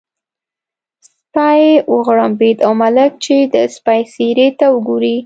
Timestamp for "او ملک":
2.65-3.11